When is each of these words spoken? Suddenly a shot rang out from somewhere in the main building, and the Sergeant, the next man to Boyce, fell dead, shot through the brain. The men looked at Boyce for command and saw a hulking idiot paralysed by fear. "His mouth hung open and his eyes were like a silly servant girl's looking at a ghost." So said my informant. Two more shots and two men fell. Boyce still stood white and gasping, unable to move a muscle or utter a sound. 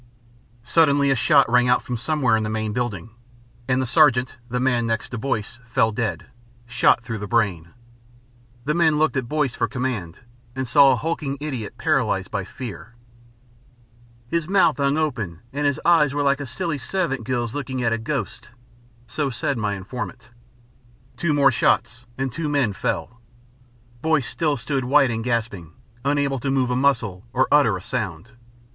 Suddenly 0.63 1.11
a 1.11 1.15
shot 1.15 1.47
rang 1.47 1.69
out 1.69 1.83
from 1.83 1.95
somewhere 1.95 2.35
in 2.35 2.41
the 2.41 2.49
main 2.49 2.73
building, 2.73 3.11
and 3.67 3.79
the 3.79 3.85
Sergeant, 3.85 4.33
the 4.49 4.59
next 4.59 5.11
man 5.11 5.11
to 5.11 5.17
Boyce, 5.19 5.59
fell 5.69 5.91
dead, 5.91 6.25
shot 6.65 7.03
through 7.03 7.19
the 7.19 7.27
brain. 7.27 7.69
The 8.65 8.73
men 8.73 8.97
looked 8.97 9.15
at 9.15 9.29
Boyce 9.29 9.53
for 9.53 9.67
command 9.67 10.21
and 10.55 10.67
saw 10.67 10.91
a 10.91 10.95
hulking 10.95 11.37
idiot 11.39 11.77
paralysed 11.77 12.31
by 12.31 12.43
fear. 12.45 12.95
"His 14.27 14.49
mouth 14.49 14.77
hung 14.77 14.97
open 14.97 15.41
and 15.53 15.67
his 15.67 15.79
eyes 15.85 16.15
were 16.15 16.23
like 16.23 16.39
a 16.41 16.47
silly 16.47 16.79
servant 16.79 17.23
girl's 17.23 17.53
looking 17.53 17.83
at 17.83 17.93
a 17.93 17.99
ghost." 17.99 18.49
So 19.05 19.29
said 19.29 19.59
my 19.59 19.75
informant. 19.75 20.31
Two 21.15 21.31
more 21.31 21.51
shots 21.51 22.07
and 22.17 22.31
two 22.31 22.49
men 22.49 22.73
fell. 22.73 23.21
Boyce 24.01 24.25
still 24.25 24.57
stood 24.57 24.83
white 24.83 25.11
and 25.11 25.23
gasping, 25.23 25.73
unable 26.03 26.39
to 26.39 26.49
move 26.49 26.71
a 26.71 26.75
muscle 26.75 27.23
or 27.33 27.47
utter 27.51 27.77
a 27.77 27.83
sound. 27.83 28.31